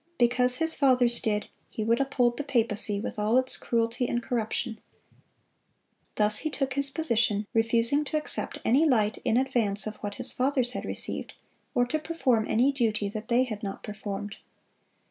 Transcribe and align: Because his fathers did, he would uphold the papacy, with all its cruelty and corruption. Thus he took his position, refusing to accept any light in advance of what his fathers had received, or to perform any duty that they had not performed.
Because 0.17 0.55
his 0.55 0.73
fathers 0.73 1.19
did, 1.19 1.47
he 1.69 1.83
would 1.83 1.99
uphold 2.01 2.37
the 2.37 2.43
papacy, 2.43 2.99
with 2.99 3.19
all 3.19 3.37
its 3.37 3.55
cruelty 3.55 4.07
and 4.07 4.23
corruption. 4.23 4.79
Thus 6.15 6.39
he 6.39 6.49
took 6.49 6.73
his 6.73 6.89
position, 6.89 7.45
refusing 7.53 8.03
to 8.05 8.17
accept 8.17 8.57
any 8.65 8.83
light 8.83 9.19
in 9.19 9.37
advance 9.37 9.85
of 9.85 9.97
what 9.97 10.15
his 10.15 10.31
fathers 10.31 10.71
had 10.71 10.85
received, 10.85 11.33
or 11.75 11.85
to 11.85 11.99
perform 11.99 12.47
any 12.49 12.71
duty 12.71 13.09
that 13.09 13.27
they 13.27 13.43
had 13.43 13.61
not 13.61 13.83
performed. 13.83 14.37